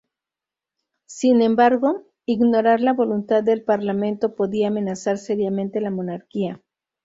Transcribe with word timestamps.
Sin 1.05 1.43
embargo, 1.43 2.07
ignorar 2.25 2.81
la 2.81 2.93
voluntad 2.93 3.43
del 3.43 3.63
Parlamento 3.63 4.33
podía 4.33 4.69
amenazar 4.69 5.19
seriamente 5.19 5.79
la 5.79 5.91
monarquía. 5.91 6.63